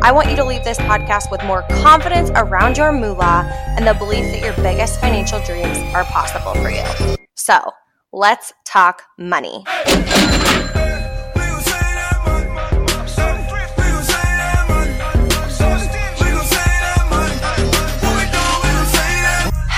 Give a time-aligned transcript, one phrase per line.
[0.00, 3.94] I want you to leave this podcast with more confidence around your moolah and the
[3.94, 7.16] belief that your biggest financial dreams are possible for you.
[7.34, 7.72] So,
[8.12, 9.64] let's talk money.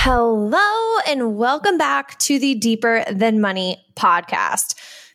[0.03, 4.75] Hello, and welcome back to the Deeper Than Money podcast.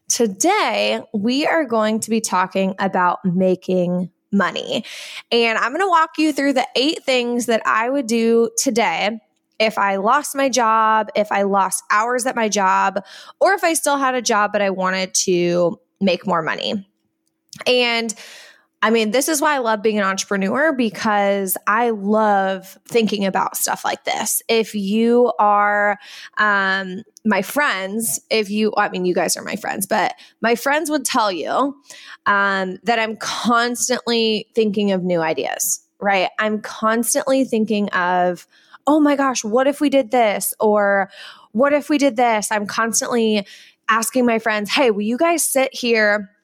[0.09, 4.83] Today, we are going to be talking about making money.
[5.31, 9.19] And I'm going to walk you through the eight things that I would do today
[9.57, 13.03] if I lost my job, if I lost hours at my job,
[13.39, 16.87] or if I still had a job but I wanted to make more money.
[17.65, 18.13] And
[18.85, 23.57] I mean, this is why I love being an entrepreneur because I love thinking about
[23.57, 24.43] stuff like this.
[24.47, 25.97] If you are
[26.37, 30.91] um, my friends, if you, I mean, you guys are my friends, but my friends
[30.91, 31.75] would tell you
[32.27, 36.29] um, that I'm constantly thinking of new ideas, right?
[36.37, 38.45] I'm constantly thinking of,
[38.85, 40.53] oh my gosh, what if we did this?
[40.59, 41.09] Or
[41.53, 42.51] what if we did this?
[42.51, 43.47] I'm constantly
[43.89, 46.34] asking my friends, hey, will you guys sit here?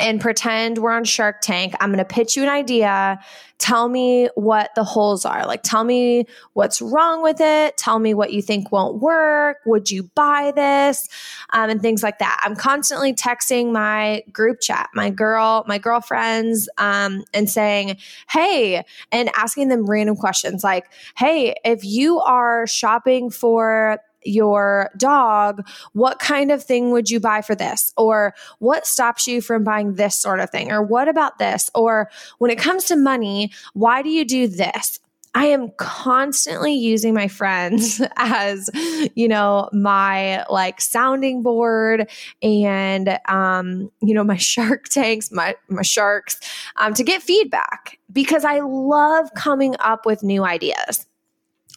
[0.00, 1.74] And pretend we're on Shark Tank.
[1.80, 3.18] I'm going to pitch you an idea.
[3.58, 5.46] Tell me what the holes are.
[5.46, 7.76] Like, tell me what's wrong with it.
[7.78, 9.58] Tell me what you think won't work.
[9.64, 11.08] Would you buy this?
[11.50, 12.40] Um, and things like that.
[12.44, 17.96] I'm constantly texting my group chat, my girl, my girlfriends, um, and saying,
[18.28, 20.86] hey, and asking them random questions like,
[21.16, 27.42] hey, if you are shopping for your dog, what kind of thing would you buy
[27.42, 27.92] for this?
[27.96, 30.72] Or what stops you from buying this sort of thing?
[30.72, 31.70] Or what about this?
[31.74, 35.00] Or when it comes to money, why do you do this?
[35.36, 38.70] I am constantly using my friends as,
[39.14, 42.10] you know, my like sounding board
[42.40, 46.40] and, um, you know, my shark tanks, my, my sharks,
[46.76, 51.06] um, to get feedback because I love coming up with new ideas.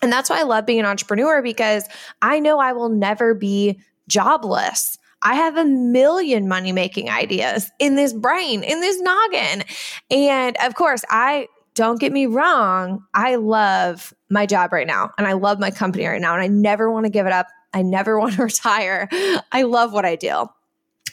[0.01, 1.87] And that's why I love being an entrepreneur because
[2.21, 4.97] I know I will never be jobless.
[5.21, 9.63] I have a million money making ideas in this brain, in this noggin.
[10.09, 15.25] And of course, I don't get me wrong, I love my job right now and
[15.25, 17.47] I love my company right now and I never want to give it up.
[17.73, 19.07] I never want to retire.
[19.51, 20.47] I love what I do.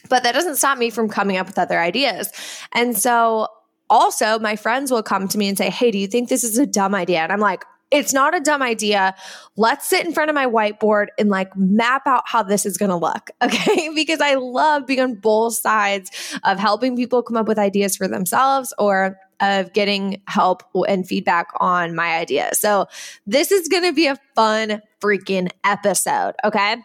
[0.08, 2.32] But that doesn't stop me from coming up with other ideas.
[2.72, 3.48] And so
[3.90, 6.58] also my friends will come to me and say, Hey, do you think this is
[6.58, 7.20] a dumb idea?
[7.20, 9.14] And I'm like, it's not a dumb idea.
[9.56, 12.90] Let's sit in front of my whiteboard and like map out how this is going
[12.90, 13.30] to look.
[13.46, 13.90] Okay.
[13.94, 16.10] because I love being on both sides
[16.42, 21.48] of helping people come up with ideas for themselves or of getting help and feedback
[21.60, 22.58] on my ideas.
[22.58, 22.86] So
[23.24, 26.34] this is going to be a fun freaking episode.
[26.42, 26.76] Okay.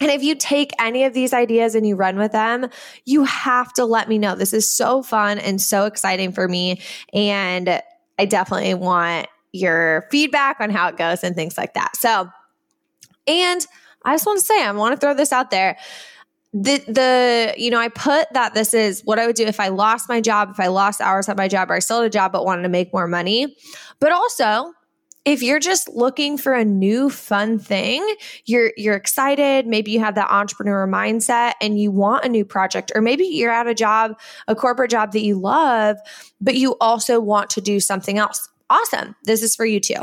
[0.00, 2.68] And if you take any of these ideas and you run with them,
[3.06, 4.34] you have to let me know.
[4.34, 6.80] This is so fun and so exciting for me.
[7.14, 7.80] And
[8.18, 11.96] I definitely want your feedback on how it goes and things like that.
[11.96, 12.28] So,
[13.26, 13.66] and
[14.04, 15.76] I just want to say, I want to throw this out there.
[16.52, 19.68] The, the, you know, I put that this is what I would do if I
[19.68, 22.10] lost my job, if I lost hours at my job, or I still had a
[22.10, 23.56] job but wanted to make more money.
[24.00, 24.72] But also,
[25.26, 28.14] if you're just looking for a new fun thing,
[28.46, 32.92] you're you're excited, maybe you have that entrepreneur mindset and you want a new project
[32.94, 35.96] or maybe you're at a job, a corporate job that you love,
[36.40, 39.14] but you also want to do something else awesome.
[39.24, 40.02] This is for you too.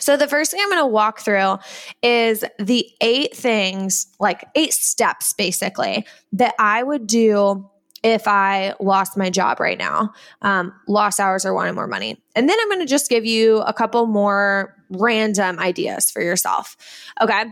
[0.00, 1.56] So, the first thing I'm going to walk through
[2.02, 7.70] is the eight things, like eight steps basically, that I would do
[8.02, 12.22] if I lost my job right now, um, lost hours or wanted more money.
[12.34, 16.76] And then I'm going to just give you a couple more random ideas for yourself.
[17.20, 17.44] Okay.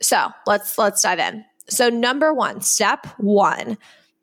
[0.00, 1.44] So let's let's dive in.
[1.68, 3.78] So number one, step one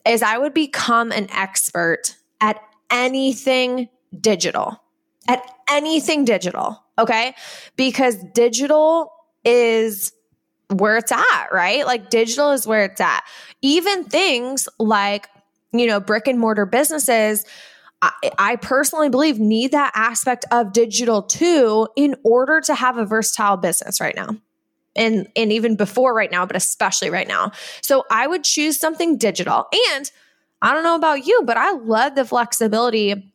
[0.05, 4.81] is I would become an expert at anything digital,
[5.27, 6.83] at anything digital.
[6.97, 7.35] Okay.
[7.75, 9.11] Because digital
[9.45, 10.11] is
[10.69, 11.85] where it's at, right?
[11.85, 13.23] Like digital is where it's at.
[13.61, 15.27] Even things like,
[15.71, 17.45] you know, brick and mortar businesses,
[18.01, 23.05] I, I, personally believe need that aspect of digital too in order to have a
[23.05, 24.37] versatile business right now.
[24.95, 27.51] And and even before right now, but especially right now.
[27.81, 29.67] So I would choose something digital.
[29.95, 30.11] And
[30.61, 33.33] I don't know about you, but I love the flexibility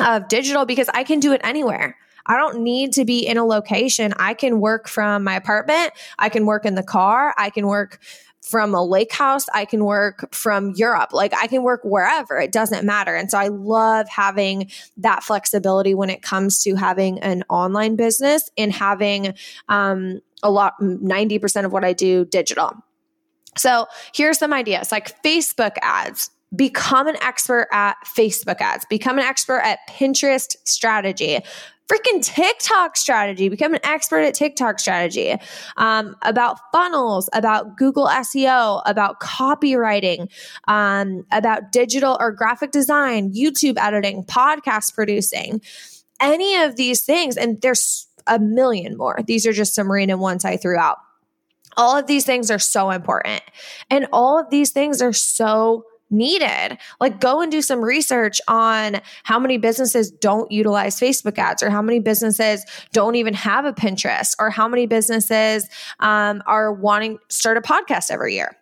[0.00, 1.96] of digital because I can do it anywhere.
[2.26, 4.12] I don't need to be in a location.
[4.18, 5.92] I can work from my apartment.
[6.18, 7.34] I can work in the car.
[7.38, 8.00] I can work
[8.42, 9.46] from a lake house.
[9.52, 11.12] I can work from Europe.
[11.12, 12.38] Like I can work wherever.
[12.38, 13.14] It doesn't matter.
[13.14, 18.50] And so I love having that flexibility when it comes to having an online business
[18.56, 19.34] and having
[19.68, 22.72] um, a lot, 90% of what I do digital.
[23.56, 29.24] So here's some ideas like Facebook ads become an expert at Facebook ads, become an
[29.24, 31.40] expert at Pinterest strategy,
[31.88, 35.34] freaking TikTok strategy, become an expert at TikTok strategy,
[35.78, 40.30] um, about funnels, about Google SEO, about copywriting,
[40.68, 45.62] um, about digital or graphic design, YouTube editing, podcast producing,
[46.20, 47.36] any of these things.
[47.36, 49.20] And there's a million more.
[49.26, 50.98] These are just some random ones I threw out.
[51.76, 53.42] All of these things are so important.
[53.88, 56.78] And all of these things are so needed.
[57.00, 61.70] Like go and do some research on how many businesses don't utilize Facebook ads or
[61.70, 65.68] how many businesses don't even have a Pinterest or how many businesses
[66.00, 68.56] um, are wanting to start a podcast every year.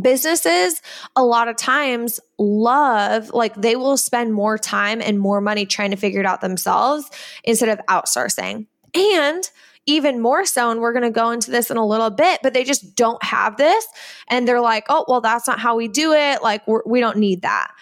[0.00, 0.80] Businesses
[1.16, 5.90] a lot of times love, like they will spend more time and more money trying
[5.90, 7.10] to figure it out themselves
[7.42, 8.66] instead of outsourcing.
[8.94, 9.50] And
[9.86, 12.54] even more so, and we're going to go into this in a little bit, but
[12.54, 13.86] they just don't have this.
[14.28, 16.42] And they're like, oh, well, that's not how we do it.
[16.42, 17.72] Like, we're, we do not need that.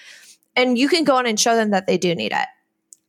[0.56, 2.46] And you can go in and show them that they do need it.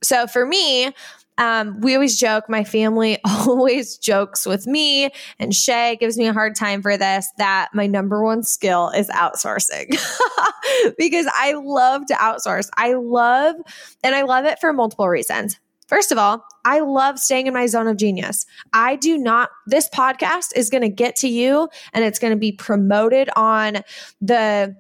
[0.04, 0.94] So for me,
[1.40, 5.10] um, we always joke, my family always jokes with me,
[5.40, 9.08] and Shay gives me a hard time for this that my number one skill is
[9.10, 9.90] outsourcing
[10.98, 12.70] because I love to outsource.
[12.76, 13.56] I love,
[14.04, 15.58] and I love it for multiple reasons.
[15.90, 18.46] First of all, I love staying in my zone of genius.
[18.74, 22.38] I do not, this podcast is going to get to you and it's going to
[22.38, 23.80] be promoted on
[24.22, 24.76] the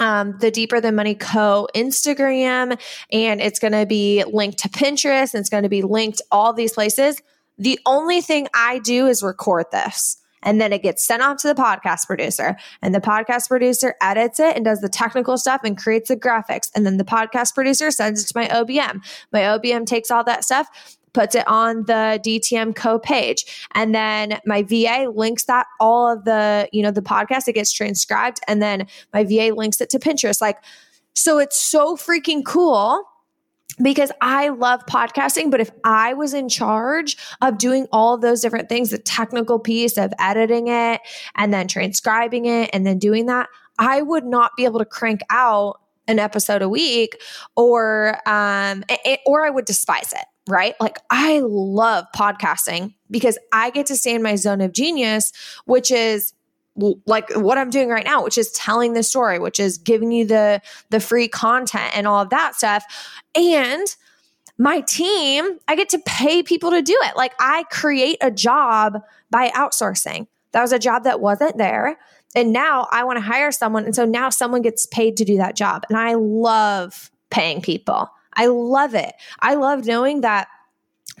[0.00, 1.68] um, the Deeper Than Money Co.
[1.74, 2.80] Instagram,
[3.12, 6.54] and it's going to be linked to Pinterest, and it's going to be linked all
[6.54, 7.20] these places.
[7.58, 11.48] The only thing I do is record this and then it gets sent off to
[11.48, 12.56] the podcast producer.
[12.82, 16.70] And the podcast producer edits it and does the technical stuff and creates the graphics.
[16.74, 19.00] And then the podcast producer sends it to my OBM
[19.32, 23.68] my OBM takes all that stuff puts it on the DTM co page.
[23.74, 27.72] And then my VA links that all of the you know the podcast it gets
[27.72, 28.40] transcribed.
[28.46, 30.40] And then my VA links it to Pinterest.
[30.40, 30.58] Like
[31.14, 33.02] so it's so freaking cool
[33.82, 35.50] because I love podcasting.
[35.50, 39.58] But if I was in charge of doing all of those different things, the technical
[39.58, 41.00] piece of editing it
[41.36, 45.20] and then transcribing it and then doing that, I would not be able to crank
[45.30, 47.20] out an episode a week
[47.56, 50.74] or um it, or I would despise it right?
[50.80, 55.32] Like I love podcasting because I get to stay in my zone of genius,
[55.64, 56.34] which is
[57.06, 60.24] like what I'm doing right now, which is telling the story, which is giving you
[60.24, 60.60] the
[60.90, 62.84] the free content and all of that stuff.
[63.34, 63.86] And
[64.58, 67.16] my team, I get to pay people to do it.
[67.16, 70.26] Like I create a job by outsourcing.
[70.52, 71.98] That was a job that wasn't there.
[72.34, 73.84] And now I want to hire someone.
[73.84, 75.84] And so now someone gets paid to do that job.
[75.88, 78.10] And I love paying people.
[78.34, 79.14] I love it.
[79.40, 80.48] I love knowing that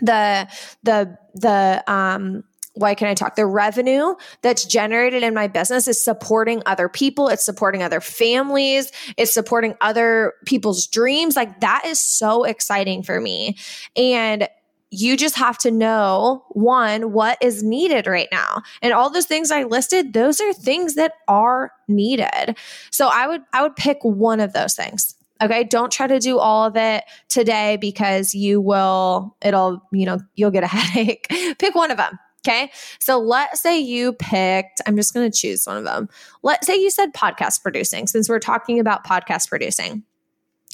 [0.00, 0.48] the
[0.82, 2.44] the the um
[2.80, 3.36] why can I talk?
[3.36, 7.28] The revenue that's generated in my business is supporting other people.
[7.28, 8.90] It's supporting other families.
[9.16, 11.36] It's supporting other people's dreams.
[11.36, 13.56] Like that is so exciting for me.
[13.96, 14.48] And
[14.90, 18.62] you just have to know one, what is needed right now.
[18.82, 22.56] And all those things I listed, those are things that are needed.
[22.90, 25.14] So I would, I would pick one of those things.
[25.42, 25.64] Okay.
[25.64, 30.50] Don't try to do all of it today because you will, it'll, you know, you'll
[30.50, 31.26] get a headache.
[31.58, 32.18] Pick one of them.
[32.46, 32.72] Okay.
[32.98, 36.08] So let's say you picked, I'm just going to choose one of them.
[36.42, 40.04] Let's say you said podcast producing, since we're talking about podcast producing.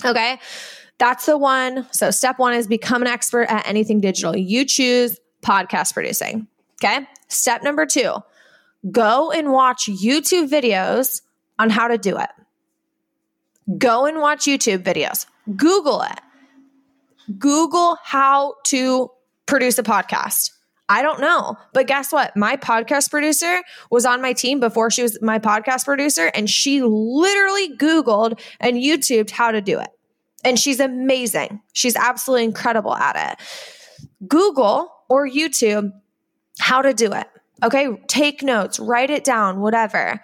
[0.04, 0.38] Okay.
[0.98, 1.86] That's the one.
[1.90, 4.36] So step one is become an expert at anything digital.
[4.36, 6.46] You choose podcast producing.
[6.82, 7.06] Okay.
[7.28, 8.14] Step number two,
[8.90, 11.22] go and watch YouTube videos
[11.58, 12.28] on how to do it.
[13.78, 15.26] Go and watch YouTube videos.
[15.56, 16.20] Google it.
[17.38, 19.10] Google how to
[19.46, 20.52] produce a podcast
[20.88, 21.56] I don't know.
[21.72, 22.36] But guess what?
[22.36, 26.82] My podcast producer was on my team before she was my podcast producer, and she
[26.82, 29.88] literally Googled and YouTubed how to do it.
[30.44, 31.60] And she's amazing.
[31.72, 34.08] She's absolutely incredible at it.
[34.28, 35.92] Google or YouTube
[36.58, 37.26] how to do it.
[37.64, 37.88] Okay.
[38.06, 40.22] Take notes, write it down, whatever.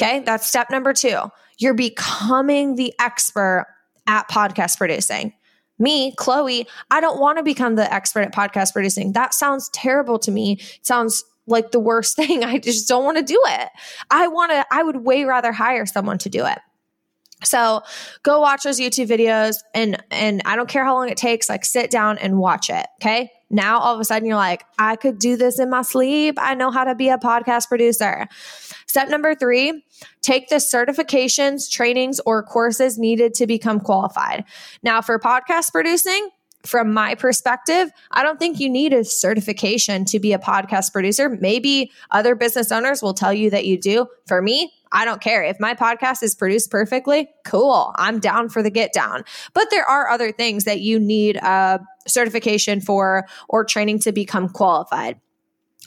[0.00, 0.20] Okay.
[0.20, 1.18] That's step number two.
[1.58, 3.66] You're becoming the expert
[4.06, 5.34] at podcast producing
[5.80, 9.12] me, Chloe, I don't want to become the expert at podcast producing.
[9.12, 10.58] That sounds terrible to me.
[10.60, 12.44] It sounds like the worst thing.
[12.44, 13.68] I just don't want to do it.
[14.10, 16.58] I want to, I would way rather hire someone to do it.
[17.42, 17.82] So
[18.22, 21.64] go watch those YouTube videos and and I don't care how long it takes, like
[21.64, 22.86] sit down and watch it.
[23.00, 23.30] Okay.
[23.50, 26.36] Now all of a sudden you're like, I could do this in my sleep.
[26.38, 28.28] I know how to be a podcast producer.
[28.86, 29.84] Step number three,
[30.20, 34.44] take the certifications, trainings, or courses needed to become qualified.
[34.82, 36.30] Now, for podcast producing,
[36.64, 41.28] from my perspective, I don't think you need a certification to be a podcast producer.
[41.28, 44.06] Maybe other business owners will tell you that you do.
[44.26, 45.42] For me, I don't care.
[45.42, 47.92] If my podcast is produced perfectly, cool.
[47.96, 49.24] I'm down for the get down.
[49.54, 54.48] But there are other things that you need a certification for or training to become
[54.48, 55.20] qualified.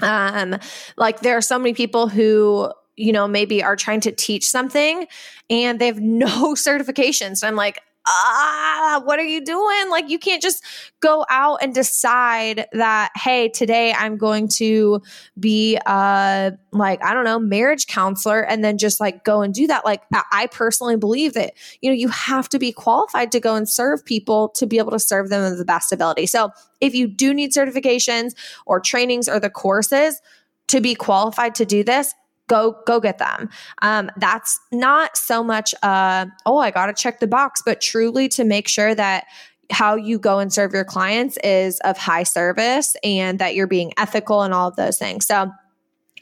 [0.01, 0.57] Um,
[0.97, 5.07] like there are so many people who you know maybe are trying to teach something
[5.49, 7.45] and they have no certifications.
[7.45, 9.89] I'm like, ah, what are you doing?
[9.89, 10.63] Like, you can't just
[10.99, 15.01] go out and decide that, hey, today I'm going to
[15.39, 19.67] be, uh, like, I don't know, marriage counselor, and then just like go and do
[19.67, 19.85] that.
[19.85, 23.67] Like, I personally believe that, you know, you have to be qualified to go and
[23.67, 26.25] serve people to be able to serve them in the best ability.
[26.25, 28.33] So, if you do need certifications
[28.65, 30.21] or trainings or the courses,
[30.67, 32.13] to be qualified to do this,
[32.47, 33.49] go go get them.
[33.81, 38.43] Um, that's not so much uh, oh i gotta check the box but truly to
[38.43, 39.25] make sure that
[39.71, 43.93] how you go and serve your clients is of high service and that you're being
[43.97, 45.25] ethical and all of those things.
[45.25, 45.51] So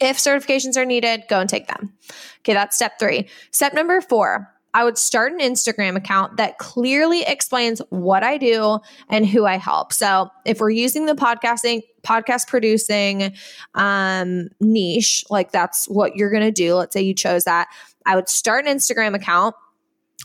[0.00, 1.92] if certifications are needed go and take them.
[2.40, 3.28] Okay that's step three.
[3.50, 8.78] Step number four I would start an Instagram account that clearly explains what I do
[9.10, 9.92] and who I help.
[9.92, 13.32] So if we're using the podcasting, podcast producing
[13.74, 16.74] um, niche, like that's what you're going to do.
[16.74, 17.68] Let's say you chose that.
[18.06, 19.54] I would start an Instagram account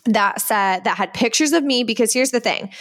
[0.05, 2.71] that said that had pictures of me because here's the thing.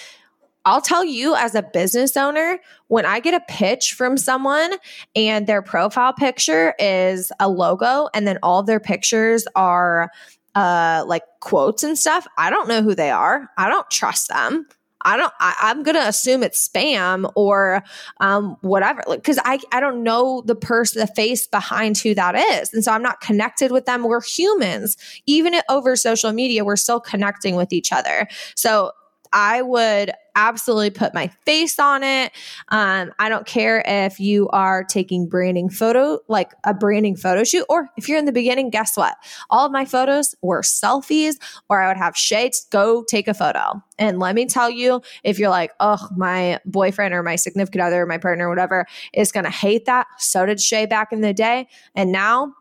[0.64, 4.72] I'll tell you as a business owner, when I get a pitch from someone
[5.14, 10.10] and their profile picture is a logo and then all their pictures are
[10.56, 13.48] uh, like quotes and stuff, I don't know who they are.
[13.56, 14.66] I don't trust them.
[15.06, 17.82] I don't, I, am going to assume it's spam or
[18.20, 19.02] um, whatever.
[19.22, 22.74] Cause I, I don't know the person, the face behind who that is.
[22.74, 24.02] And so I'm not connected with them.
[24.02, 24.96] We're humans.
[25.24, 28.26] Even over social media, we're still connecting with each other.
[28.56, 28.90] So
[29.32, 32.30] I would absolutely put my face on it.
[32.68, 37.64] Um, I don't care if you are taking branding photo, like a branding photo shoot,
[37.68, 39.16] or if you're in the beginning, guess what?
[39.48, 41.36] All of my photos were selfies,
[41.68, 43.82] or I would have Shay go take a photo.
[43.98, 48.04] And let me tell you, if you're like, oh, my boyfriend or my significant other,
[48.04, 50.06] my partner, whatever, is going to hate that.
[50.18, 51.66] So did Shay back in the day.
[51.94, 52.52] And now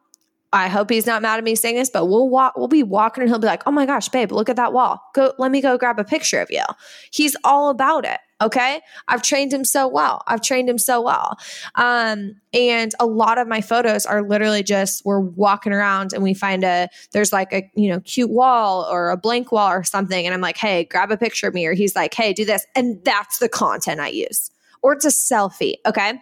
[0.54, 3.22] I hope he's not mad at me saying this, but we'll walk, we'll be walking
[3.22, 5.02] and he'll be like, Oh my gosh, babe, look at that wall.
[5.14, 6.64] Go, let me go grab a picture of you.
[7.12, 8.20] He's all about it.
[8.42, 8.82] Okay.
[9.08, 10.22] I've trained him so well.
[10.28, 11.38] I've trained him so well.
[11.76, 16.34] Um, and a lot of my photos are literally just we're walking around and we
[16.34, 20.26] find a there's like a you know cute wall or a blank wall or something.
[20.26, 21.66] And I'm like, hey, grab a picture of me.
[21.66, 22.66] Or he's like, hey, do this.
[22.76, 24.52] And that's the content I use.
[24.82, 25.76] Or it's a selfie.
[25.86, 26.20] Okay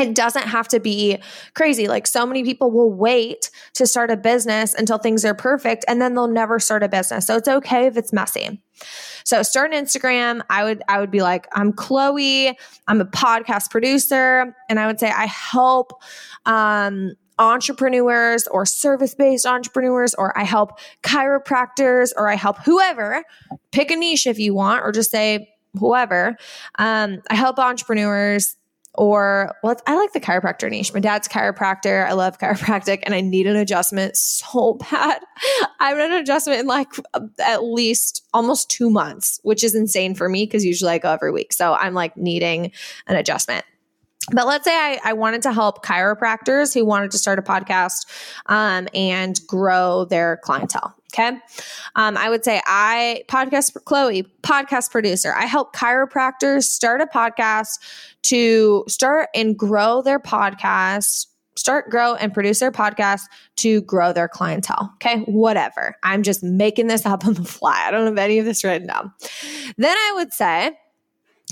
[0.00, 1.18] it doesn't have to be
[1.54, 1.88] crazy.
[1.88, 6.00] Like so many people will wait to start a business until things are perfect and
[6.00, 7.26] then they'll never start a business.
[7.26, 8.62] So it's okay if it's messy.
[9.24, 10.40] So start an Instagram.
[10.48, 12.56] I would I would be like, I'm Chloe.
[12.86, 15.92] I'm a podcast producer, and I would say I help
[16.46, 23.22] um, entrepreneurs or service based entrepreneurs, or I help chiropractors, or I help whoever.
[23.70, 26.36] Pick a niche if you want, or just say whoever.
[26.78, 28.56] Um, I help entrepreneurs
[28.98, 30.92] or well, I like the chiropractor niche.
[30.92, 32.04] My dad's chiropractor.
[32.04, 35.22] I love chiropractic and I need an adjustment so bad.
[35.78, 36.88] I have an adjustment in like
[37.38, 41.30] at least almost two months, which is insane for me because usually I go every
[41.30, 41.52] week.
[41.52, 42.72] So I'm like needing
[43.06, 43.64] an adjustment.
[44.32, 48.06] But let's say I, I, wanted to help chiropractors who wanted to start a podcast
[48.46, 50.94] um, and grow their clientele.
[51.14, 51.38] Okay.
[51.96, 57.78] Um, I would say I, podcast Chloe, podcast producer, I help chiropractors start a podcast
[58.24, 61.26] to start and grow their podcast
[61.58, 63.22] start, grow, and produce their podcast
[63.56, 64.92] to grow their clientele.
[64.94, 65.96] Okay, whatever.
[66.02, 67.84] I'm just making this up on the fly.
[67.86, 69.12] I don't have any of this written down.
[69.76, 70.78] Then I would say,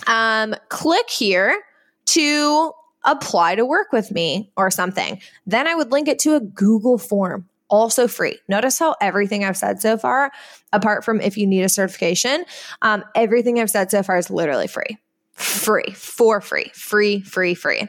[0.07, 1.61] um, click here
[2.07, 2.73] to
[3.05, 5.21] apply to work with me or something.
[5.47, 8.39] Then I would link it to a Google form also free.
[8.49, 10.33] Notice how everything I've said so far,
[10.73, 12.45] apart from if you need a certification,
[12.83, 14.99] um, everything I've said so far is literally free.
[15.35, 17.89] Free, for free, free, free, free.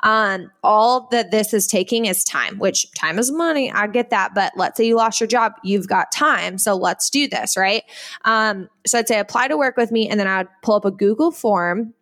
[0.00, 3.72] Um, all that this is taking is time, which time is money.
[3.72, 4.34] I get that.
[4.34, 6.58] But let's say you lost your job, you've got time.
[6.58, 7.84] So let's do this, right?
[8.26, 10.90] Um, so I'd say apply to work with me, and then I'd pull up a
[10.90, 11.94] Google form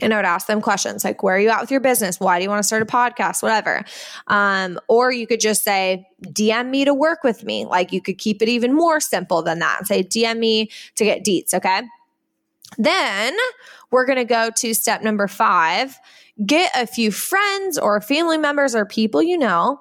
[0.00, 2.18] and I would ask them questions like, where are you at with your business?
[2.18, 3.42] Why do you want to start a podcast?
[3.42, 3.84] Whatever.
[4.26, 7.66] Um, or you could just say, DM me to work with me.
[7.66, 11.04] Like you could keep it even more simple than that and say, DM me to
[11.04, 11.52] get deets.
[11.52, 11.82] Okay.
[12.78, 13.36] Then
[13.90, 15.98] we're going to go to step number five
[16.46, 19.78] get a few friends or family members or people you know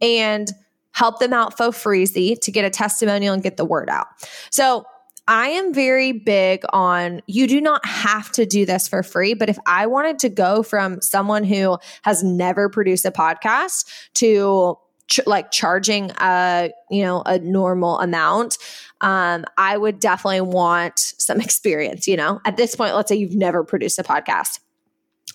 [0.00, 0.52] and
[0.92, 4.06] help them out for freezy to get a testimonial and get the word out.
[4.50, 4.84] So
[5.26, 9.48] I am very big on you do not have to do this for free, but
[9.48, 14.78] if I wanted to go from someone who has never produced a podcast to
[15.08, 18.58] ch- like charging a, you know, a normal amount,
[19.00, 22.40] um, I would definitely want some experience, you know.
[22.44, 24.60] At this point, let's say you've never produced a podcast.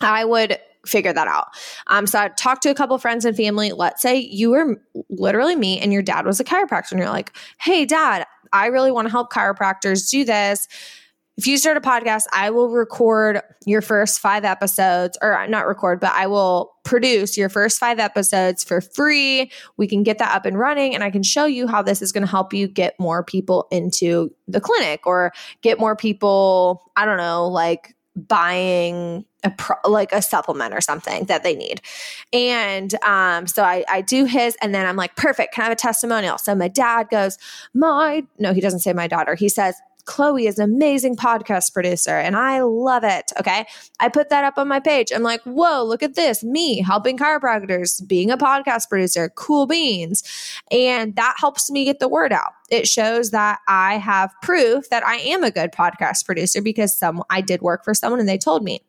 [0.02, 1.48] I would figure that out.
[1.88, 3.72] Um, so I talked to a couple friends and family.
[3.72, 7.36] Let's say you were literally me and your dad was a chiropractor, and you're like,
[7.60, 10.68] hey, dad, I really want to help chiropractors do this.
[11.38, 15.68] If you start a podcast, I will record your first five episodes, or uh, not
[15.68, 19.50] record, but I will produce your first five episodes for free.
[19.78, 22.12] We can get that up and running, and I can show you how this is
[22.12, 27.06] going to help you get more people into the clinic or get more people, I
[27.06, 27.96] don't know, like
[28.28, 31.82] buying a pro, like a supplement or something that they need.
[32.34, 35.54] And um, so I, I do his, and then I'm like, perfect.
[35.54, 36.38] Can I have a testimonial?
[36.38, 37.38] So my dad goes,
[37.74, 39.36] my no, he doesn't say my daughter.
[39.36, 39.76] He says,
[40.10, 43.32] Chloe is an amazing podcast producer and I love it.
[43.40, 43.68] Okay.
[44.00, 45.12] I put that up on my page.
[45.14, 46.44] I'm like, whoa, look at this.
[46.44, 50.24] Me helping chiropractors, being a podcast producer, cool beans.
[50.72, 52.54] And that helps me get the word out.
[52.72, 57.22] It shows that I have proof that I am a good podcast producer because some
[57.30, 58.82] I did work for someone and they told me.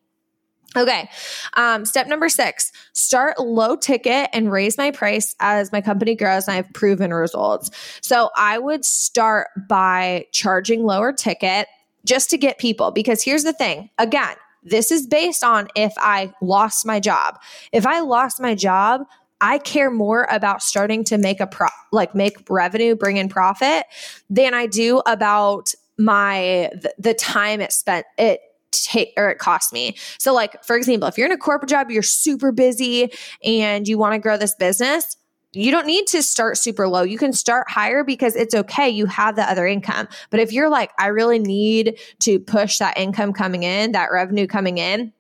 [0.77, 1.11] Okay.
[1.55, 6.47] Um, step number six start low ticket and raise my price as my company grows
[6.47, 7.71] and I have proven results.
[8.03, 11.67] So I would start by charging lower ticket
[12.05, 16.33] just to get people because here's the thing again, this is based on if I
[16.41, 17.41] lost my job.
[17.73, 19.03] If I lost my job,
[19.41, 23.87] I care more about starting to make a pro like make revenue, bring in profit
[24.29, 28.41] than I do about my the, the time it spent it
[28.73, 29.97] take or it cost me.
[30.19, 33.13] So like for example, if you're in a corporate job, you're super busy
[33.45, 35.17] and you want to grow this business,
[35.53, 37.03] you don't need to start super low.
[37.03, 38.89] You can start higher because it's okay.
[38.89, 40.07] You have the other income.
[40.31, 44.47] But if you're like, I really need to push that income coming in, that revenue
[44.47, 45.13] coming in,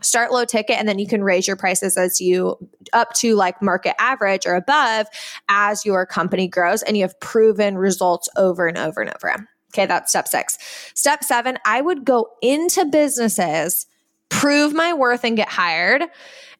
[0.00, 2.56] start low ticket and then you can raise your prices as you
[2.92, 5.06] up to like market average or above
[5.48, 9.48] as your company grows and you have proven results over and over and over.
[9.74, 10.56] Okay, that's step six.
[10.94, 13.86] Step seven, I would go into businesses,
[14.28, 16.04] prove my worth, and get hired.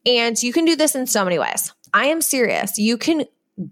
[0.04, 1.72] And you can do this in so many ways.
[1.92, 2.76] I am serious.
[2.76, 3.24] You can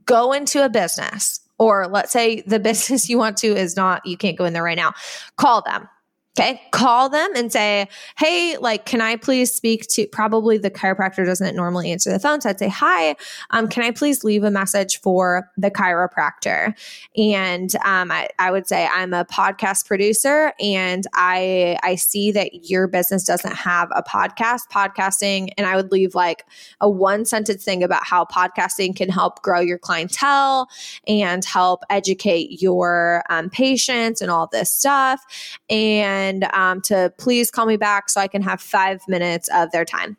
[0.06, 4.16] go into a business, or let's say the business you want to is not, you
[4.16, 4.92] can't go in there right now.
[5.36, 5.88] Call them
[6.38, 6.62] Okay.
[6.70, 11.54] Call them and say, Hey, like, can I please speak to probably the chiropractor doesn't
[11.54, 12.40] normally answer the phone.
[12.40, 13.16] So I'd say, Hi,
[13.50, 16.74] um, can I please leave a message for the chiropractor?
[17.18, 22.70] And um, I, I would say, I'm a podcast producer and I I see that
[22.70, 26.46] your business doesn't have a podcast, podcasting, and I would leave like
[26.80, 30.68] a one sentence thing about how podcasting can help grow your clientele
[31.06, 35.20] and help educate your um, patients and all this stuff.
[35.68, 39.70] And and um, to please call me back so I can have five minutes of
[39.72, 40.16] their time.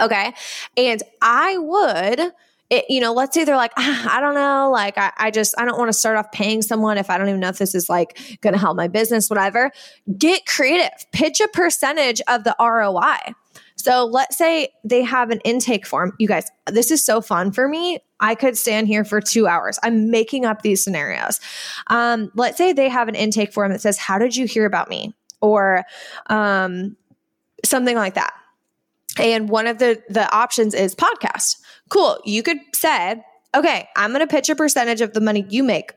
[0.00, 0.32] Okay.
[0.76, 2.32] And I would.
[2.70, 5.54] It, you know, let's say they're like, ah, I don't know, like I, I just
[5.56, 7.74] I don't want to start off paying someone if I don't even know if this
[7.74, 9.70] is like going to help my business, whatever.
[10.18, 13.32] Get creative, pitch a percentage of the ROI.
[13.78, 16.12] So let's say they have an intake form.
[16.18, 18.00] You guys, this is so fun for me.
[18.20, 19.78] I could stand here for two hours.
[19.82, 21.40] I'm making up these scenarios.
[21.86, 24.90] Um, let's say they have an intake form that says, How did you hear about
[24.90, 25.14] me?
[25.40, 25.84] Or
[26.26, 26.96] um,
[27.64, 28.34] something like that.
[29.18, 31.56] And one of the, the options is podcast.
[31.88, 32.20] Cool.
[32.24, 33.22] You could say,
[33.54, 35.92] okay, I'm going to pitch a percentage of the money you make.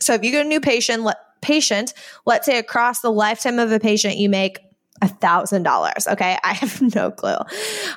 [0.00, 1.94] So if you get a new patient, let, patient,
[2.26, 4.58] let's say across the lifetime of a patient, you make
[5.02, 6.06] a thousand dollars.
[6.08, 6.38] Okay.
[6.44, 7.36] I have no clue.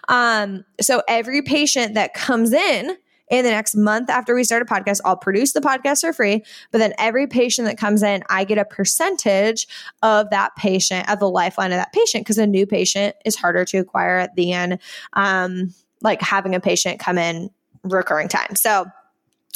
[0.08, 2.98] Um, so every patient that comes in
[3.30, 6.44] in the next month after we start a podcast, I'll produce the podcast for free.
[6.72, 9.68] But then every patient that comes in, I get a percentage
[10.02, 13.66] of that patient, of the lifeline of that patient, because a new patient is harder
[13.66, 14.80] to acquire than
[15.14, 17.50] um, like having a patient come in
[17.84, 18.56] recurring time.
[18.56, 18.86] So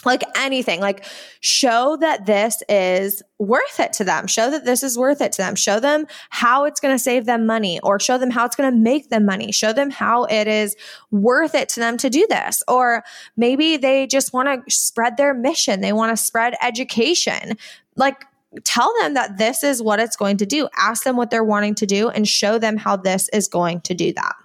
[0.05, 0.79] like anything.
[0.79, 1.05] Like
[1.41, 4.27] show that this is worth it to them.
[4.27, 5.55] Show that this is worth it to them.
[5.55, 8.71] Show them how it's going to save them money or show them how it's going
[8.71, 9.51] to make them money.
[9.51, 10.75] Show them how it is
[11.11, 12.63] worth it to them to do this.
[12.67, 13.03] Or
[13.37, 15.81] maybe they just want to spread their mission.
[15.81, 17.57] They want to spread education.
[17.95, 18.25] Like
[18.63, 20.67] tell them that this is what it's going to do.
[20.77, 23.93] Ask them what they're wanting to do and show them how this is going to
[23.93, 24.35] do that.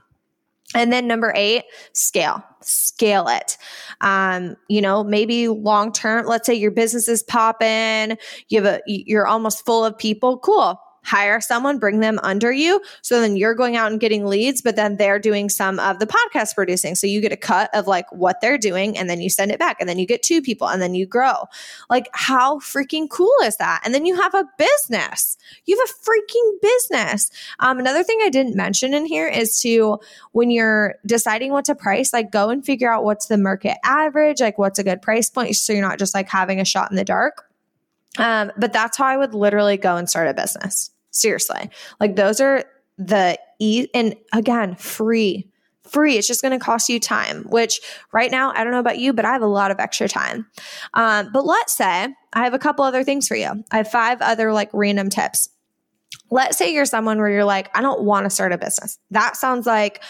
[0.75, 3.57] And then number eight, scale, scale it.
[4.01, 8.81] Um, you know, maybe long term, let's say your business is popping, you have a,
[8.87, 10.39] you're almost full of people.
[10.39, 12.83] Cool hire someone, bring them under you.
[13.01, 16.07] So then you're going out and getting leads, but then they're doing some of the
[16.07, 16.97] podcast producing.
[16.97, 19.59] So you get a cut of like what they're doing and then you send it
[19.59, 21.45] back and then you get two people and then you grow.
[21.89, 23.83] Like how freaking cool is that?
[23.85, 25.37] And then you have a business.
[25.65, 27.31] You have a freaking business.
[27.61, 30.01] Um, another thing I didn't mention in here is to
[30.33, 34.41] when you're deciding what to price, like go and figure out what's the market average,
[34.41, 35.55] like what's a good price point.
[35.55, 37.49] So you're not just like having a shot in the dark.
[38.19, 40.91] Um, but that's how I would literally go and start a business.
[41.17, 41.71] Seriously.
[41.99, 42.65] Like those are
[42.99, 45.49] the e and again, free.
[45.85, 46.17] Free.
[46.17, 47.81] It's just going to cost you time, which
[48.13, 50.47] right now, I don't know about you, but I have a lot of extra time.
[50.95, 53.65] Um, but let's say I have a couple other things for you.
[53.71, 55.49] I have five other like random tips.
[56.29, 58.99] Let's say you're someone where you're like, I don't want to start a business.
[59.13, 60.03] That sounds like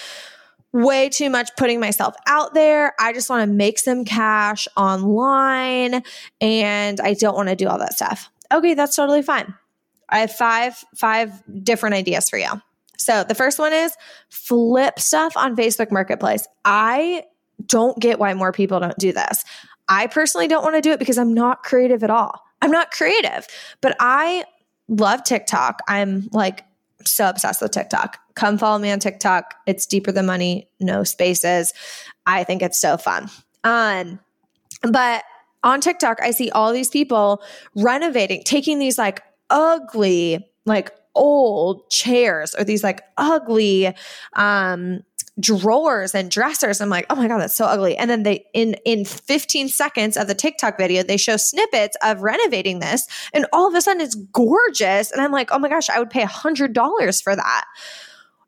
[0.72, 2.94] way too much putting myself out there.
[2.98, 6.02] I just want to make some cash online
[6.40, 8.30] and I don't want to do all that stuff.
[8.52, 9.54] Okay, that's totally fine.
[10.08, 12.50] I have five five different ideas for you.
[12.98, 13.94] So the first one is
[14.28, 16.46] flip stuff on Facebook Marketplace.
[16.64, 17.24] I
[17.66, 19.44] don't get why more people don't do this.
[19.88, 22.40] I personally don't want to do it because I'm not creative at all.
[22.62, 23.46] I'm not creative,
[23.80, 24.44] but I
[24.88, 25.80] love TikTok.
[25.88, 26.64] I'm like
[27.04, 28.18] so obsessed with TikTok.
[28.34, 29.54] Come follow me on TikTok.
[29.66, 31.72] It's deeper than money, no spaces.
[32.26, 33.30] I think it's so fun.
[33.64, 34.20] Um,
[34.82, 35.24] but
[35.62, 37.42] on TikTok, I see all these people
[37.74, 43.94] renovating, taking these like ugly, like old chairs or these like ugly
[44.34, 45.00] um
[45.38, 46.80] drawers and dressers.
[46.80, 47.96] I'm like, oh my God, that's so ugly.
[47.96, 52.22] And then they in in 15 seconds of the TikTok video, they show snippets of
[52.22, 55.10] renovating this, and all of a sudden it's gorgeous.
[55.10, 57.64] And I'm like, oh my gosh, I would pay a hundred dollars for that.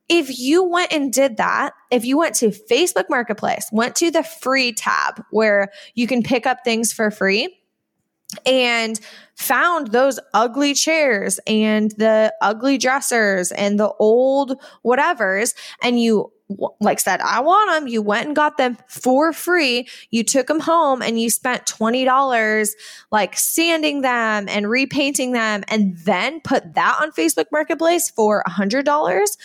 [0.08, 4.22] If you went and did that, if you went to Facebook Marketplace, went to the
[4.22, 7.57] free tab where you can pick up things for free,
[8.44, 9.00] and
[9.34, 15.54] found those ugly chairs and the ugly dressers and the old whatevers.
[15.82, 16.32] And you
[16.80, 19.86] like said i want them you went and got them for free.
[20.10, 22.70] You took them home and you spent $20
[23.12, 29.36] like sanding them and repainting them and then put that on facebook marketplace for $100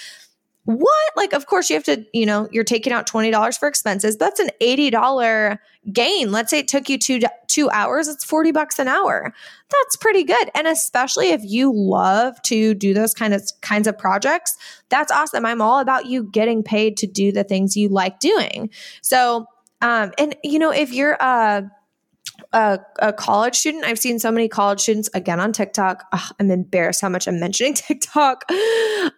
[0.66, 1.12] what?
[1.18, 4.18] Like, of course, you have to, you know, you're taking out $20 for expenses.
[4.18, 5.60] That's an $80
[5.92, 6.32] gain.
[6.32, 9.34] Let's say it took you two, two hours, it's 40 bucks an hour.
[9.70, 10.50] That's pretty good.
[10.56, 15.46] And especially if you love to do those kind of kinds of projects, that's awesome.
[15.46, 18.70] I'm all about you getting paid to do the things you like doing.
[19.02, 19.48] So,
[19.82, 21.64] um, and you know, if you're, uh,
[22.52, 23.86] a, a, college student.
[23.86, 26.06] I've seen so many college students again on TikTok.
[26.12, 28.46] Ugh, I'm embarrassed how much I'm mentioning TikTok.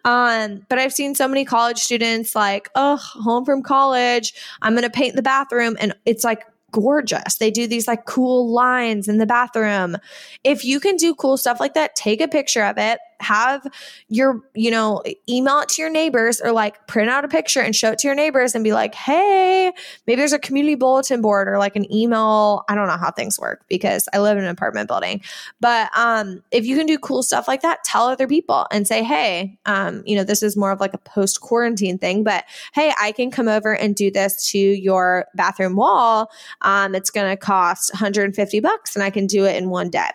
[0.04, 4.34] Um, but I've seen so many college students like, oh, home from college.
[4.62, 5.76] I'm going to paint the bathroom.
[5.80, 7.36] And it's like gorgeous.
[7.36, 9.96] They do these like cool lines in the bathroom.
[10.44, 13.66] If you can do cool stuff like that, take a picture of it, have
[14.08, 17.74] your, you know, email it to your neighbors or like print out a picture and
[17.74, 19.72] show it to your neighbors and be like, hey,
[20.06, 22.64] maybe there's a community bulletin board or like an email.
[22.68, 25.22] I don't know how things work because I live in an apartment building.
[25.60, 29.02] But um, if you can do cool stuff like that, tell other people and say,
[29.02, 32.92] hey, um, you know, this is more of like a post quarantine thing, but hey,
[33.00, 36.30] I can come over and do this to your bathroom wall.
[36.62, 40.10] Um, it's going to cost 150 bucks and I can do it in one day.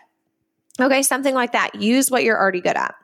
[0.79, 1.75] Okay, something like that.
[1.75, 2.95] Use what you're already good at.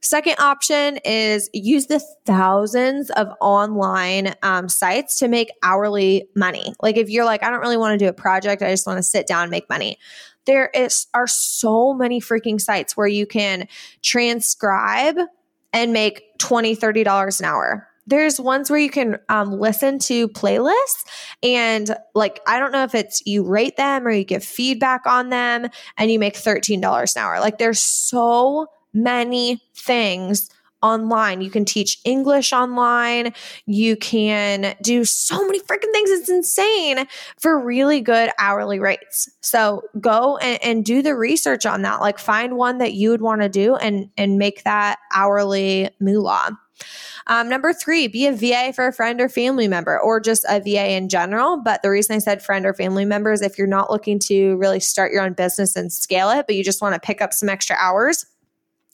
[0.00, 6.74] Second option is use the thousands of online um, sites to make hourly money.
[6.80, 8.98] Like if you're like, I don't really want to do a project, I just want
[8.98, 9.98] to sit down and make money.
[10.44, 13.66] There is are so many freaking sites where you can
[14.02, 15.16] transcribe
[15.72, 21.04] and make 20 $30 an hour there's ones where you can um, listen to playlists
[21.42, 25.30] and like i don't know if it's you rate them or you give feedback on
[25.30, 30.48] them and you make $13 an hour like there's so many things
[30.82, 31.40] online.
[31.40, 33.32] You can teach English online.
[33.66, 36.10] You can do so many freaking things.
[36.10, 37.06] It's insane
[37.38, 39.28] for really good hourly rates.
[39.40, 42.00] So go and, and do the research on that.
[42.00, 46.58] Like find one that you would want to do and and make that hourly moolah.
[47.26, 50.60] Um, number three, be a VA for a friend or family member or just a
[50.60, 51.56] VA in general.
[51.56, 54.56] But the reason I said friend or family member is if you're not looking to
[54.56, 57.32] really start your own business and scale it, but you just want to pick up
[57.32, 58.26] some extra hours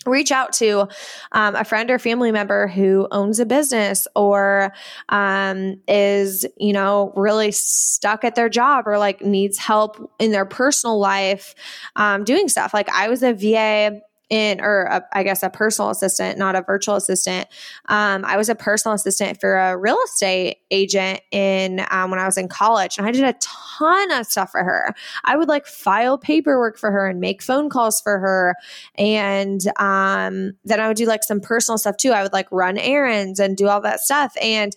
[0.07, 0.89] reach out to
[1.33, 4.73] um, a friend or family member who owns a business or
[5.09, 10.47] um, is you know really stuck at their job or like needs help in their
[10.47, 11.55] personal life
[11.97, 14.01] um, doing stuff like i was a va
[14.33, 17.47] in, or a, I guess a personal assistant, not a virtual assistant.
[17.91, 22.25] Um, I was a personal assistant for a real estate agent in um, when I
[22.25, 24.95] was in college, and I did a ton of stuff for her.
[25.25, 28.55] I would like file paperwork for her and make phone calls for her,
[28.97, 32.13] and um, then I would do like some personal stuff too.
[32.13, 34.75] I would like run errands and do all that stuff, and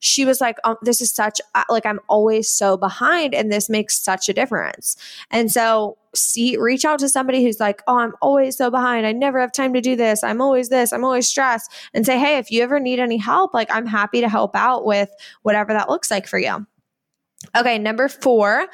[0.00, 3.68] she was like, oh, this is such, uh, like, I'm always so behind and this
[3.68, 4.96] makes such a difference.
[5.32, 9.06] And so, see, reach out to somebody who's like, oh, I'm always so behind.
[9.06, 10.24] I never have time to do this.
[10.24, 10.92] I'm always this.
[10.92, 11.72] I'm always stressed.
[11.94, 14.84] And say, hey, if you ever need any help, like, I'm happy to help out
[14.84, 15.10] with
[15.42, 16.66] whatever that looks like for you.
[17.56, 18.66] Okay, number four,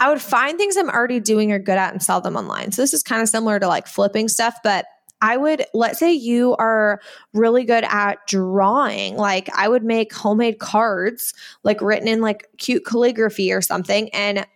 [0.00, 2.72] I would find things I'm already doing or good at and sell them online.
[2.72, 4.86] So this is kind of similar to like flipping stuff, but
[5.20, 7.00] I would, let's say you are
[7.32, 9.16] really good at drawing.
[9.16, 11.32] Like, I would make homemade cards,
[11.62, 14.46] like written in like cute calligraphy or something, and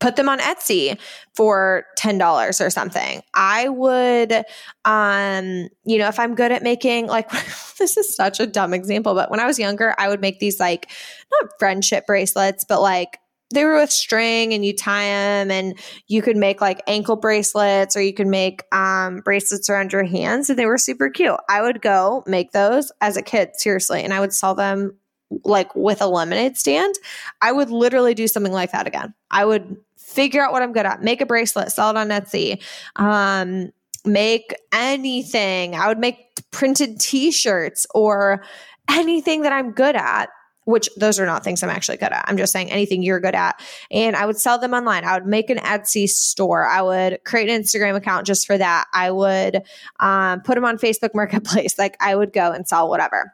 [0.00, 0.98] put them on Etsy
[1.34, 3.22] for $10 or something.
[3.34, 4.44] I would
[4.84, 7.30] um you know if I'm good at making like
[7.78, 10.58] this is such a dumb example but when I was younger I would make these
[10.58, 10.90] like
[11.30, 13.18] not friendship bracelets but like
[13.52, 17.96] they were with string and you tie them and you could make like ankle bracelets
[17.96, 21.36] or you could make um, bracelets around your hands and they were super cute.
[21.48, 24.96] I would go make those as a kid seriously and i would sell them
[25.44, 26.94] like with a lemonade stand.
[27.40, 29.14] I would literally do something like that again.
[29.30, 29.76] I would
[30.10, 32.62] figure out what i'm good at make a bracelet sell it on etsy
[32.96, 33.70] um,
[34.04, 36.18] make anything i would make
[36.50, 38.42] printed t-shirts or
[38.90, 40.30] anything that i'm good at
[40.64, 42.24] which those are not things I'm actually good at.
[42.26, 43.60] I'm just saying anything you're good at.
[43.90, 45.04] And I would sell them online.
[45.04, 46.66] I would make an Etsy store.
[46.66, 48.86] I would create an Instagram account just for that.
[48.94, 49.62] I would
[49.98, 51.74] um, put them on Facebook Marketplace.
[51.80, 53.32] Like I would go and sell whatever.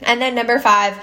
[0.00, 0.96] And then number five,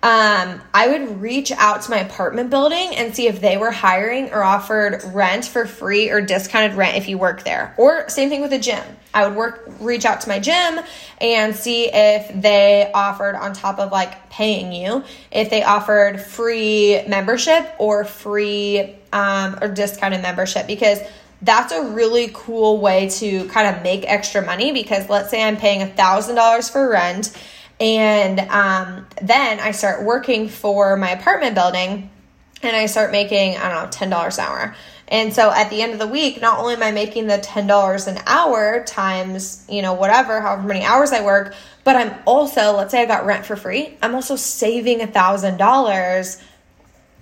[0.00, 4.30] um, I would reach out to my apartment building and see if they were hiring
[4.30, 7.74] or offered rent for free or discounted rent if you work there.
[7.76, 8.84] Or same thing with a gym.
[9.12, 10.78] I would work reach out to my gym
[11.20, 17.02] and see if they offered on top of like paying you, if they offered free
[17.08, 21.00] membership or free um, or discounted membership because
[21.42, 25.56] that's a really cool way to kind of make extra money because let's say I'm
[25.56, 27.36] paying a thousand dollars for rent
[27.80, 32.10] and um, then I start working for my apartment building
[32.62, 34.74] and I start making, I don't know, $10 an hour.
[35.06, 38.08] And so at the end of the week, not only am I making the $10
[38.08, 42.90] an hour times, you know, whatever, however many hours I work, but I'm also, let's
[42.90, 46.42] say I got rent for free, I'm also saving a $1,000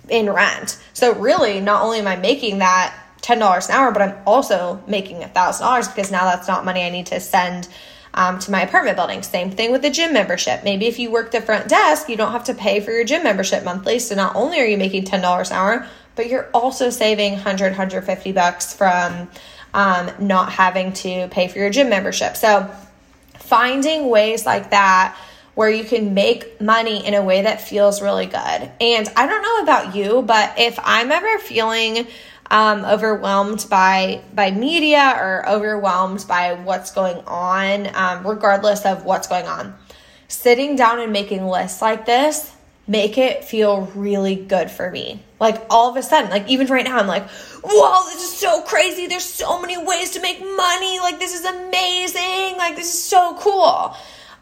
[0.09, 0.81] in rent.
[0.93, 5.23] So really, not only am I making that $10 an hour, but I'm also making
[5.23, 7.69] a $1,000 because now that's not money I need to send
[8.17, 9.21] um, to my apartment building.
[9.21, 10.63] Same thing with the gym membership.
[10.63, 13.23] Maybe if you work the front desk, you don't have to pay for your gym
[13.23, 13.99] membership monthly.
[13.99, 18.31] So not only are you making $10 an hour, but you're also saving 100, 150
[18.31, 19.29] bucks from
[19.75, 22.35] um, not having to pay for your gym membership.
[22.35, 22.69] So
[23.35, 25.15] finding ways like that
[25.53, 28.71] where you can make money in a way that feels really good.
[28.81, 32.07] And I don't know about you, but if I'm ever feeling
[32.49, 39.27] um, overwhelmed by by media or overwhelmed by what's going on, um, regardless of what's
[39.27, 39.75] going on.
[40.27, 42.53] Sitting down and making lists like this
[42.87, 45.21] make it feel really good for me.
[45.39, 47.29] Like all of a sudden, like even right now, I'm like,
[47.63, 49.07] whoa, this is so crazy.
[49.07, 50.99] There's so many ways to make money.
[50.99, 52.57] Like this is amazing.
[52.57, 53.95] Like this is so cool.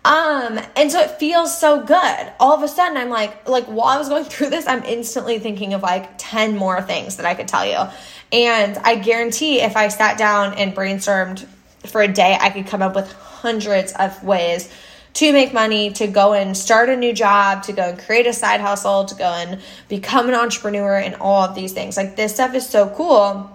[0.05, 2.33] Um, and so it feels so good.
[2.39, 5.39] All of a sudden, I'm like, like while I was going through this, I'm instantly
[5.39, 7.91] thinking of like 10 more things that I could tell you.
[8.31, 11.45] And I guarantee if I sat down and brainstormed
[11.87, 14.71] for a day, I could come up with hundreds of ways
[15.15, 18.33] to make money, to go and start a new job, to go and create a
[18.33, 21.97] side hustle, to go and become an entrepreneur, and all of these things.
[21.97, 23.49] Like this stuff is so cool.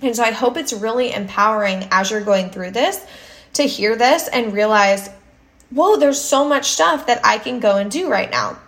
[0.00, 3.04] And so I hope it's really empowering as you're going through this
[3.54, 5.10] to hear this and realize
[5.70, 8.58] whoa, there's so much stuff that I can go and do right now.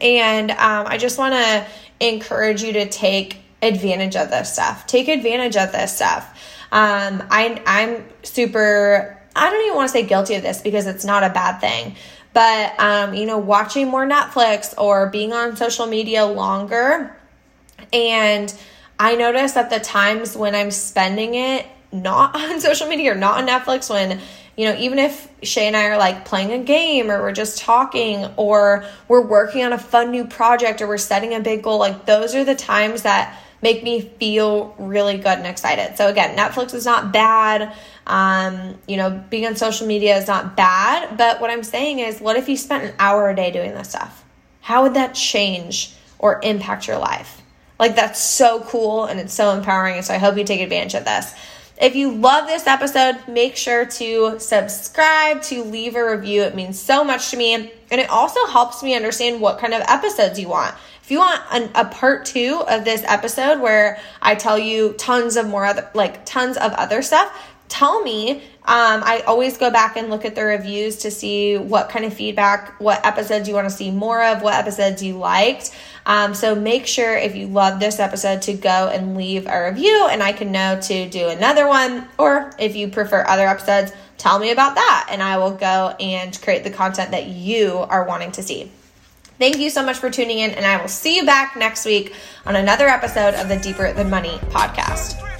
[0.00, 1.66] And um, I just want to
[2.00, 4.86] encourage you to take advantage of this stuff.
[4.86, 6.28] Take advantage of this stuff.
[6.72, 11.04] Um, I, I'm super, I don't even want to say guilty of this because it's
[11.04, 11.96] not a bad thing.
[12.32, 17.16] But, um, you know, watching more Netflix or being on social media longer.
[17.92, 18.52] And
[18.98, 23.38] I notice that the times when I'm spending it not on social media or not
[23.38, 24.20] on Netflix, when
[24.56, 27.58] you know, even if Shay and I are like playing a game or we're just
[27.58, 31.78] talking or we're working on a fun new project or we're setting a big goal,
[31.78, 35.96] like those are the times that make me feel really good and excited.
[35.96, 37.74] So again, Netflix is not bad.
[38.06, 42.20] Um, you know, being on social media is not bad, but what I'm saying is,
[42.20, 44.22] what if you spent an hour a day doing this stuff?
[44.60, 47.40] How would that change or impact your life?
[47.78, 49.96] Like, that's so cool and it's so empowering.
[49.96, 51.34] And so I hope you take advantage of this.
[51.80, 56.42] If you love this episode, make sure to subscribe, to leave a review.
[56.42, 57.54] It means so much to me.
[57.54, 60.74] And it also helps me understand what kind of episodes you want.
[61.02, 65.36] If you want an, a part two of this episode where I tell you tons
[65.36, 67.36] of more other, like tons of other stuff,
[67.68, 68.42] tell me.
[68.66, 72.14] Um, I always go back and look at the reviews to see what kind of
[72.14, 75.76] feedback, what episodes you want to see more of, what episodes you liked.
[76.06, 80.06] Um, so make sure if you love this episode to go and leave a review,
[80.10, 82.06] and I can know to do another one.
[82.18, 86.40] Or if you prefer other episodes, tell me about that, and I will go and
[86.42, 88.70] create the content that you are wanting to see.
[89.38, 92.14] Thank you so much for tuning in, and I will see you back next week
[92.46, 95.33] on another episode of the Deeper Than Money podcast.